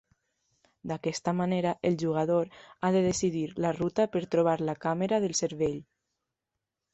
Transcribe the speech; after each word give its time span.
D'aquesta 0.91 1.33
manera, 1.41 1.73
el 1.89 1.97
jugador 2.03 2.49
ha 2.87 2.91
de 2.95 3.03
decidir 3.09 3.45
la 3.67 3.73
ruta 3.77 4.07
per 4.17 4.23
trobar 4.37 4.57
la 4.71 4.77
Càmera 4.87 5.21
del 5.27 5.37
cervell. 5.43 5.79